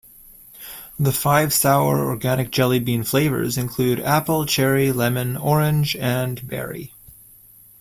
[0.99, 6.95] The five sour organic jelly bean flavors include apple, cherry, lemon, orange, and berry.